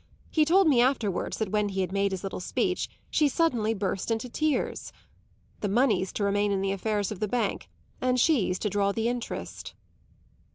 He 0.31 0.45
told 0.45 0.67
me 0.67 0.81
afterwards 0.81 1.37
that 1.37 1.51
when 1.51 1.69
he 1.69 1.81
had 1.81 1.91
made 1.91 2.11
his 2.11 2.23
little 2.23 2.39
speech 2.39 2.89
she 3.11 3.29
suddenly 3.29 3.75
burst 3.75 4.09
into 4.09 4.29
tears. 4.29 4.91
The 5.59 5.69
money's 5.69 6.11
to 6.13 6.23
remain 6.23 6.51
in 6.51 6.61
the 6.61 6.71
affairs 6.71 7.11
of 7.11 7.19
the 7.19 7.27
bank, 7.27 7.69
and 8.01 8.19
she's 8.19 8.57
to 8.65 8.69
draw 8.71 8.91
the 8.91 9.07
interest." 9.07 9.75